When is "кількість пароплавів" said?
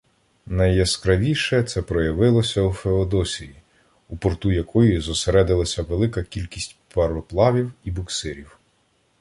6.23-7.73